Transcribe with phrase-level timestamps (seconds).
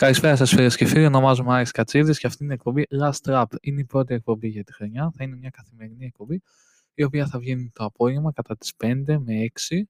[0.00, 1.06] Καλησπέρα σας, φίλες και φίλοι.
[1.06, 3.44] Ονομάζομαι Άρης Κατσίδης και αυτή είναι η εκπομπή Last Rap.
[3.60, 5.12] Είναι η πρώτη εκπομπή για τη χρονιά.
[5.16, 6.42] Θα είναι μια καθημερινή εκπομπή,
[6.94, 9.34] η οποία θα βγαίνει το απόγευμα κατά τις 5 με
[9.68, 9.88] 6.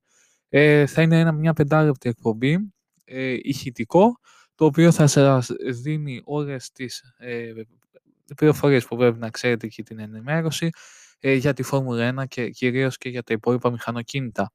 [0.48, 2.72] Ε, θα είναι ένα, μια πεντάλεπτη εκπομπή,
[3.04, 4.20] ε, ηχητικό,
[4.54, 5.50] το οποίο θα σας
[5.82, 7.52] δίνει όλες τις ε,
[8.36, 10.70] πληροφορίες που πρέπει να ξέρετε και την ενημέρωση
[11.18, 14.52] ε, για τη Φόρμουλα 1 και κυρίως και για τα υπόλοιπα μηχανοκίνητα.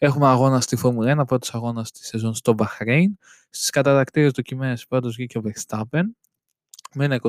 [0.00, 3.18] Έχουμε αγώνα στη Φόρμουλα 1, πρώτος αγώνας της σεζόν στο Μπαχρέιν.
[3.50, 6.02] Στις κατατακτήριες δοκιμές, πρώτο βγήκε ο Verstappen
[6.94, 7.20] με ένα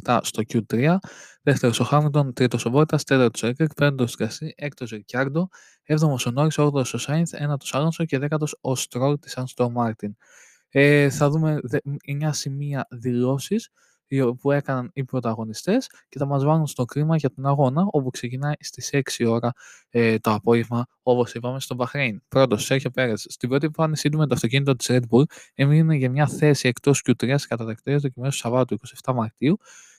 [0.00, 0.96] 28-997 στο Q3.
[1.42, 5.48] Δεύτερος ο Χάμιλτον, τρίτος ο Βότας, τέταρτος ο Λεκλέρκ, πέμπτος ο Γκασλί, έκτος ο Ρικιάρντο,
[5.82, 10.16] έβδομος ο Νόρις, όγδοος ο Σάινθ, ένατος Άλονσο και δέκατος ο Στρόλ της Aston Martin.
[10.68, 11.60] Ε, θα δούμε
[12.04, 13.70] 9 σημεία δηλώσεις
[14.40, 18.54] που έκαναν οι πρωταγωνιστές και θα μας βάλουν στο κλίμα για τον αγώνα όπου ξεκινάει
[18.58, 19.52] στις 6 ώρα
[19.90, 22.22] ε, το απόγευμα όπως είπαμε στο Μπαχρέιν.
[22.28, 23.26] Πρώτος, Σέρχιο Πέρες.
[23.28, 27.02] Στην πρώτη εμφάνισή του με το αυτοκίνητο της Red Bull έμεινε για μια θέση εκτός
[27.06, 29.58] Q3 στις κατατακτήρες δοκιμές του Σαββάτου 27 Μαρτίου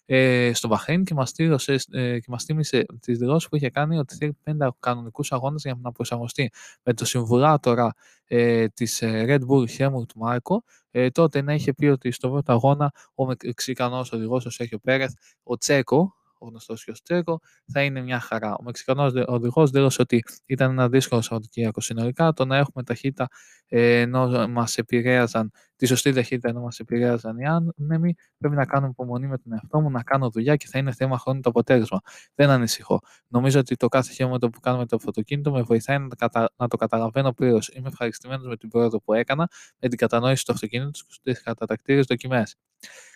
[0.10, 3.98] ε, στο Μπαχρέιν και μας, τήρωσε, ε, και μας τίμησε τις δηλώσεις που είχε κάνει
[3.98, 6.52] ότι θέλει πέντε κανονικούς αγώνες για να προσαρμοστεί
[6.84, 7.94] με το συμβουλάτορα
[8.26, 10.58] ε, της ε, Red Bull Helmut Marko.
[10.92, 15.12] Ε, τότε να είχε πει ότι στο πρώτο αγώνα ο Μεξικανός οδηγός ο Σέχιο Πέρεθ,
[15.44, 17.40] ο Τσέκο, ο γνωστός και Τσέκο,
[17.72, 18.56] θα είναι μια χαρά.
[18.56, 22.34] Ο Μεξικανός οδηγός δήλωσε ότι ήταν ένα δύσκολο Σαββατοκύριακο συνολικά.
[22.34, 23.28] Το να έχουμε ταχύτητα
[23.68, 28.90] ε, ενώ μας επηρέαζαν, τη σωστή ταχύτητα ενώ μας επηρέαζαν οι άνεμοι, πρέπει να κάνουμε
[28.92, 32.00] υπομονή με τον εαυτό μου, να κάνω δουλειά και θα είναι θέμα χρόνου το αποτέλεσμα.
[32.36, 33.00] Δεν ανησυχώ.
[33.28, 36.54] Νομίζω ότι το κάθε χέρι που κάνουμε το αυτοκίνητο με βοηθάει να, κατα...
[36.58, 37.70] να το καταλαβαίνω πλήρως.
[37.74, 39.50] Είμαι ευχαριστημένος με την πρόοδο που έκανα,
[39.80, 42.56] με την κατανόηση του αυτοκίνητου στι κατατακτήριες δοκιμές.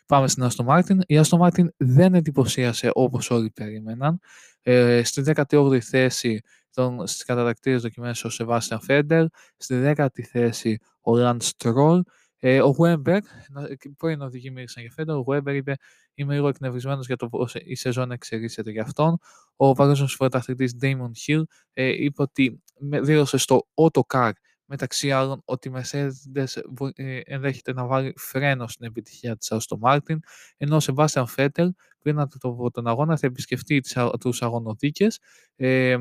[0.06, 0.98] Πάμε στην Aston Martin.
[1.06, 4.20] Η Aston Martin δεν εντυπωσίασε όπως όλοι περίμεναν.
[4.62, 6.42] Ε, στη 18η θέση
[6.74, 9.26] των, στις κατατακτήρες δοκιμές ο Σεβάστιαν Φέντερ,
[9.58, 12.02] στη 10η θέση ο Ραντ Στρόλ,
[12.40, 13.20] ε, ο Weber,
[13.98, 15.76] πρώην οδηγοί μίλησαν για Φέντερ, ο Weber είπε
[16.14, 19.18] είμαι λίγο εκνευρισμένος για το πώς η σεζόν εξελίσσεται για αυτόν.
[19.56, 21.42] Ο παγκόσμιος πρωταθλητής Damon Hill
[21.74, 24.32] ε, είπε ότι δήλωσε στο Autocar
[24.72, 26.46] μεταξύ άλλων ότι η Mercedes
[26.96, 30.18] ε, ενδέχεται να βάλει φρένο στην επιτυχία της Aston Martin,
[30.58, 31.68] ενώ ο Sebastian Vettel
[32.00, 33.82] πριν από τον αγώνα θα επισκεφτεί
[34.20, 35.20] τους αγωνοδίκες,
[35.56, 35.96] ε,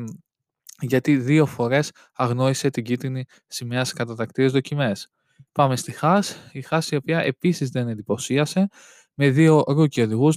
[0.80, 5.08] γιατί δύο φορές αγνόησε την κίτρινη σημαία σε κατατακτήριες δοκιμές.
[5.52, 8.68] Πάμε στη Haas, η Haas η οποία επίσης δεν εντυπωσίασε,
[9.14, 10.36] με δύο rookie οδηγούς,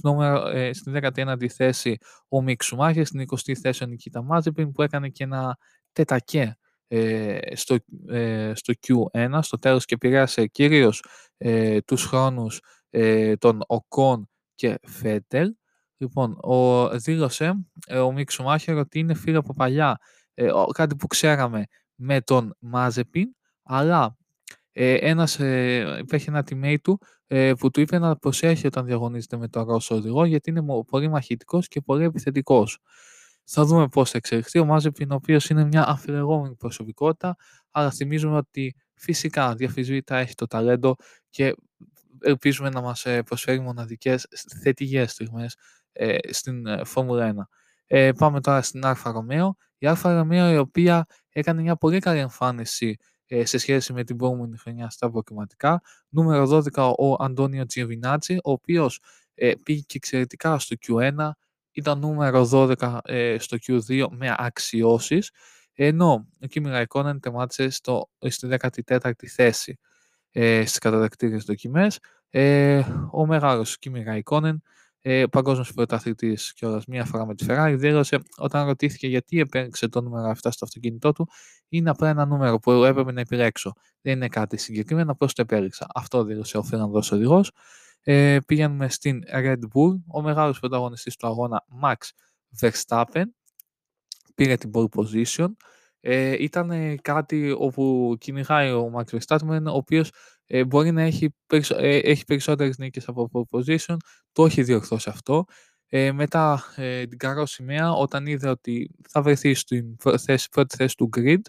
[0.52, 1.96] ε, στην 19η θέση
[2.28, 5.56] ο Μικ Σουμάχερ, στην 20η θέση ο Νικήτα Μάζεπιν που έκανε και ένα
[5.92, 6.63] τετακέ ε,
[7.54, 7.76] στο,
[8.08, 11.04] ε, στο Q1, στο τέλος και επηρέασε κυρίως
[11.36, 12.60] ε, τους χρόνους
[12.90, 15.54] ε, των Οκόν και Φέτελ.
[15.96, 19.98] Λοιπόν, ο, δήλωσε ε, ο Μικ Σουμάχερ ότι είναι φίλο από παλιά,
[20.34, 23.28] ε, κάτι που ξέραμε με τον Μάζεπιν,
[23.62, 24.16] αλλά
[24.72, 29.36] ε, ένας, ε, υπήρχε ένα teammate του ε, που του είπε να προσέχει όταν διαγωνίζεται
[29.36, 32.78] με τον Ρώσο οδηγό γιατί είναι πολύ μαχητικός και πολύ επιθετικός.
[33.44, 34.58] Θα δούμε πώς θα εξελιχθεί.
[34.58, 37.36] Ο Μάζεπιν, ο οποίος είναι μια αμφιλεγόμενη προσωπικότητα,
[37.70, 40.96] αλλά θυμίζουμε ότι φυσικά αδιαμφισβήτητα έχει το ταλέντο
[41.30, 41.54] και
[42.20, 44.26] ελπίζουμε να μας ε, προσφέρει μοναδικές
[44.62, 45.56] θετικές στιγμές
[45.92, 47.36] ε, στην ε, Φόρμουλα 1.
[47.86, 49.56] Ε, πάμε τώρα στην Alfa Romeo.
[49.78, 52.96] Η Alfa Romeo η οποία έκανε μια πολύ καλή εμφάνιση
[53.26, 55.82] ε, σε σχέση με την προηγούμενη χρονιά στα προκριματικά.
[56.08, 59.00] Νούμερο 12 ο Αντώνιο Τζιοβινάτσι, ο οποίος
[59.34, 61.30] ε, πήγε και εξαιρετικά στο Q1,
[61.74, 65.30] ήταν νούμερο 12 ε, στο Q2 με αξιώσεις,
[65.74, 69.78] ενώ ο Kimi Raikkonen τεμάτισε στο, στη 14η θέση
[70.30, 71.98] ε, στις καταδεκτήριες δοκιμές.
[72.30, 74.54] Ε, ο μεγάλος Kimi Raikkonen,
[75.00, 80.00] ε, παγκόσμιος πρωταθλητής κιόλας μία φορά με τη Ferrari, δήλωσε όταν ρωτήθηκε γιατί επέλεξε το
[80.00, 81.28] νούμερο 7 στο αυτοκίνητό του,
[81.68, 83.72] είναι απλά ένα νούμερο που έπρεπε να επιλέξω.
[84.00, 85.86] Δεν είναι κάτι συγκεκριμένο, απλώς το επέλεξα.
[85.94, 87.50] Αυτό δήλωσε ο Φερνανδός οδηγός
[88.04, 90.00] ε, πήγαμε στην Red Bull.
[90.06, 91.94] Ο μεγάλος πρωταγωνιστής του αγώνα, Max
[92.60, 93.24] Verstappen,
[94.34, 95.48] πήρε την pole position.
[96.00, 100.10] Ε, ήταν κάτι όπου κυνηγάει ο Max Verstappen, ο οποίος
[100.46, 103.96] ε, μπορεί να έχει, περισσο, ε, έχει περισσότερες νίκες από pole position,
[104.32, 105.44] το έχει διορθώσει αυτό.
[105.96, 110.96] Ε, μετά ε, την καρό σημαία, όταν είδε ότι θα βρεθεί στην θέση, πρώτη θέση
[110.96, 111.40] του grid,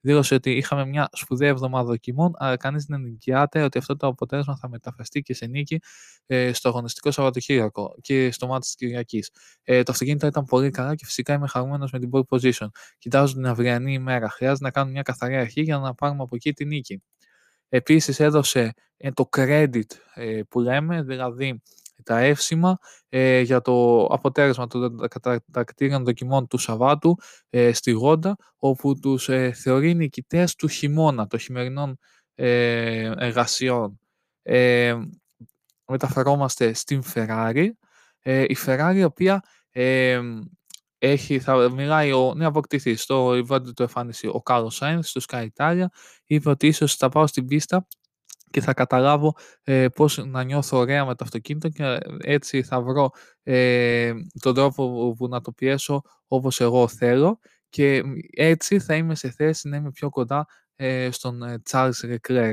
[0.00, 4.56] δήλωσε ότι είχαμε μια σπουδαία εβδομάδα δοκιμών, αλλά κανείς δεν εγγυάται ότι αυτό το αποτέλεσμα
[4.56, 5.80] θα μεταφραστεί και σε νίκη
[6.26, 9.30] ε, στο αγωνιστικό Σαββατοκύριακο και στο μάτι της Κυριακής.
[9.62, 12.68] Ε, το αυτοκίνητο ήταν πολύ καλά και φυσικά είμαι χαρούμενος με την pole position.
[12.98, 14.28] Κοιτάζω την αυριανή ημέρα.
[14.28, 17.02] Χρειάζεται να κάνουμε μια καθαρή αρχή για να πάρουμε από εκεί τη νίκη.
[17.68, 19.82] Επίσης έδωσε ε, το credit
[20.14, 21.62] ε, που λέμε, δηλαδή
[22.02, 25.08] τα εύσημα ε, για το αποτέλεσμα των
[25.50, 27.16] κατακτήριων δοκιμών του Σαββάτου
[27.50, 31.98] ε, στη Γόντα, όπου τους ε, θεωρεί νικητές του χειμώνα, των χειμερινών
[32.34, 33.98] ε, εργασιών.
[34.42, 34.94] ε,
[35.86, 37.68] μεταφερόμαστε στην Ferrari.
[38.20, 40.20] Ε, η Ferrari η οποία ε,
[40.98, 45.46] έχει, θα μιλάει ο νέο αποκτηθή στο event του εμφάνιση ο Κάρλο Σάινθ στο Sky
[45.56, 45.84] Italia.
[46.26, 47.86] Είπε ότι ίσως θα πάω στην πίστα
[48.54, 53.10] και θα καταλάβω ε, πώς να νιώθω ωραία με το αυτοκίνητο και έτσι θα βρω
[53.42, 59.30] ε, τον τρόπο που να το πιέσω όπως εγώ θέλω και έτσι θα είμαι σε
[59.30, 60.46] θέση να είμαι πιο κοντά
[60.76, 62.52] ε, στον ε, Charles Leclerc.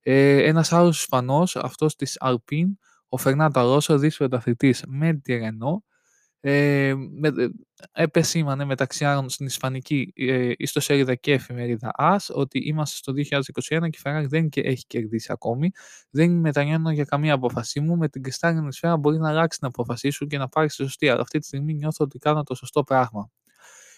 [0.00, 2.72] Ε, ένας άλλος Ισπανός, αυτός της Alpine,
[3.08, 5.78] ο Φερνάντο Αλόσο, δύσπρος αθλητής με τη Renault,
[6.48, 7.48] ε, με, ε,
[7.92, 13.98] επεσήμανε μεταξύ άλλων στην Ισπανική ε, ιστοσέλιδα και εφημερίδα AS ότι είμαστε στο 2021 και
[13.98, 15.70] η Ferrari δεν και έχει κερδίσει ακόμη.
[16.10, 17.96] Δεν μετανιώνω για καμία απόφασή μου.
[17.96, 21.08] Με την κρυστάλλινη σφαίρα μπορεί να αλλάξει την απόφασή σου και να πάρεις τη σωστή.
[21.08, 23.30] Αλλά αυτή τη στιγμή νιώθω ότι κάνω το σωστό πράγμα.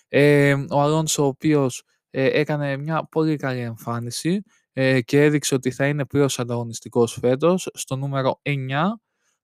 [0.09, 4.43] Ε, ο Αλόνσο, ο οποίος ε, έκανε μια πολύ καλή εμφάνιση
[4.73, 8.55] ε, και έδειξε ότι θα είναι πλήρως ανταγωνιστικός φέτος στο νούμερο 9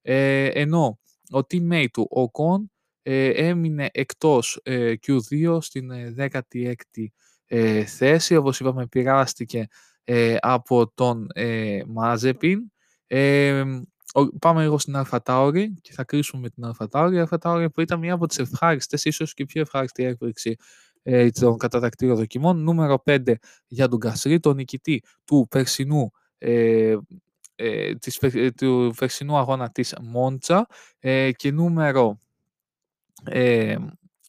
[0.02, 0.98] ε, ενώ
[1.30, 2.73] ο teammate του, ο Κον, ε,
[3.34, 7.06] έμεινε εκτός ε, Q2 στην 16η
[7.46, 8.36] ε, θέση.
[8.36, 9.66] Όπως είπαμε πειράστηκε
[10.40, 11.26] από τον
[11.86, 12.72] Μάζεπιν.
[14.38, 17.16] Πάμε λίγο στην Αλφατάουρη και θα κρίσουμε με την Αλφατάουρη.
[17.16, 20.56] Η Αλφατάουρη που ήταν μία από τις ευχάριστες, ίσως και πιο ευχάριστη έκπληξη
[21.32, 22.62] των κατατακτήρων δοκιμών.
[22.62, 23.34] Νούμερο 5
[23.66, 26.10] για τον Γκασρί, τον νικητή του περσινού
[27.56, 28.18] ε, της,
[28.56, 30.66] του περσινού αγώνα της Μόντσα
[30.98, 32.18] ε, και νούμερο
[33.28, 33.76] ε,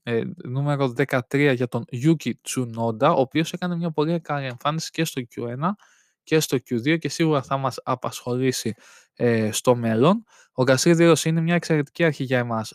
[0.04, 5.06] ε, νούμερο 13 για τον Yuki Tsunoda, ο οποίος έκανε μια πολύ καλή εμφάνιση και
[5.06, 5.70] στο Q1
[6.24, 8.74] και στο Q2 και σίγουρα θα μας απασχολήσει
[9.16, 10.24] ε, στο μέλλον.
[10.54, 12.74] Ο Γκασίδηρος είναι μια εξαιρετική αρχή για εμάς.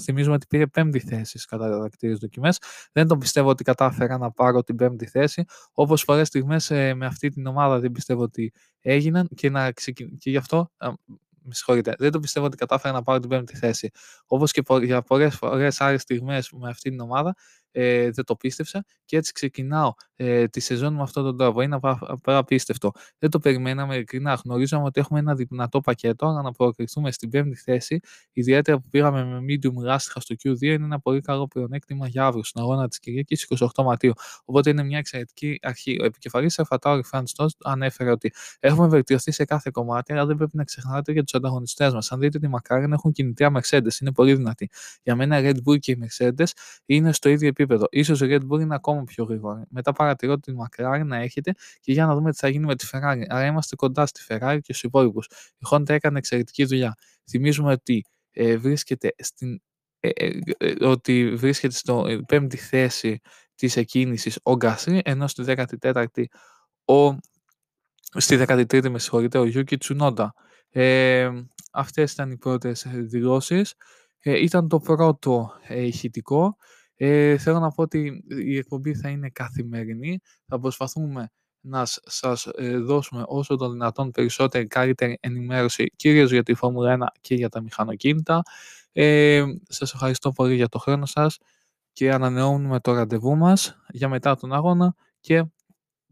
[0.00, 2.58] Θυμίζουμε ότι πήρε πέμπτη θέση κατά δακτήριες δοκιμές.
[2.92, 5.44] Δεν τον πιστεύω ότι κατάφερα να πάρω την πέμπτη θέση.
[5.72, 10.18] Όπως πολλές στιγμές ε, με αυτή την ομάδα δεν πιστεύω ότι έγιναν και, να ξεκιν...
[10.18, 10.70] και γι' αυτό
[11.44, 13.90] με συγχωρείτε, δεν το πιστεύω ότι κατάφερα να πάρω την πέμπτη θέση.
[14.26, 17.34] Όπως και για πολλές φορές άλλες στιγμές με αυτή την ομάδα,
[17.76, 21.60] ε, δεν το πίστεψα και έτσι ξεκινάω ε, τη σεζόν με αυτόν τον τρόπο.
[21.60, 21.78] Είναι
[22.22, 22.92] απίστευτο.
[23.18, 24.40] Δεν το περιμέναμε ειλικρινά.
[24.44, 28.00] Γνωρίζαμε ότι έχουμε ένα δυνατό πακέτο, αλλά να προκριθούμε στην πέμπτη θέση,
[28.32, 32.44] ιδιαίτερα που πήγαμε με medium λάστιχα στο Q2, είναι ένα πολύ καλό πλεονέκτημα για αύριο
[32.44, 34.12] στην αγώνα της Κυριακής 28 Μαρτίου.
[34.44, 35.98] Οπότε είναι μια εξαιρετική αρχή.
[36.00, 37.26] Ο επικεφαλής Ερφατάουρη Φραντ
[37.64, 41.92] ανέφερε ότι έχουμε βελτιωθεί σε κάθε κομμάτι, αλλά δεν πρέπει να ξεχνάτε για τους ανταγωνιστές
[41.92, 42.12] μας.
[42.12, 44.70] Αν δείτε ότι μακάρι έχουν κινητήρια Mercedes, είναι πολύ δυνατή.
[45.02, 46.46] Για μένα Red Bull και η Mercedes
[46.86, 47.86] είναι στο ίδιο επίπεδο επίπεδο.
[47.90, 49.62] Ίσως η Red Bull είναι ακόμα πιο γρήγορη.
[49.68, 52.88] Μετά παρατηρώ την McLaren να έχετε και για να δούμε τι θα γίνει με τη
[52.92, 53.22] Ferrari.
[53.28, 55.26] Άρα είμαστε κοντά στη Ferrari και στους υπόλοιπους.
[55.56, 56.94] Η Honda έκανε εξαιρετική δουλειά.
[57.30, 59.60] Θυμίζουμε ότι ε, βρίσκεται στην
[60.00, 63.20] ε, ε, ε ότι βρίσκεται στο ε, πέμπτη θέση
[63.54, 66.24] της εκκίνησης ο Γκάσρι, ενώ στη 14η
[66.84, 67.18] ο,
[68.16, 70.26] στη 13η με συγχωρείτε, ο Yuki Tsunoda.
[70.70, 71.30] Ε,
[71.72, 73.74] αυτές ήταν οι πρώτες δηλώσεις.
[74.20, 76.56] Ε, ήταν το πρώτο ε, ηχητικό.
[76.96, 80.20] Ε, θέλω να πω ότι η εκπομπή θα είναι καθημερινή.
[80.46, 81.28] Θα προσπαθούμε
[81.60, 87.06] να σας ε, δώσουμε όσο το δυνατόν περισσότερη καλύτερη ενημέρωση κυρίως για τη Φόρμουλα 1
[87.20, 88.42] και για τα μηχανοκίνητα.
[88.92, 91.38] Ε, σας ευχαριστώ πολύ για το χρόνο σας
[91.92, 95.44] και ανανεώνουμε το ραντεβού μας για μετά τον αγώνα και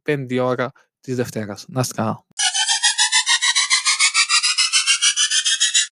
[0.02, 1.64] 5 ώρα της Δευτέρας.
[1.68, 2.24] Να είστε καλά.